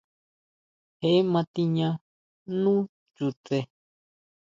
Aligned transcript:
Je 1.01 1.11
ma 1.31 1.41
tiña 1.53 1.89
nú 2.61 2.73
chutse. 3.15 3.57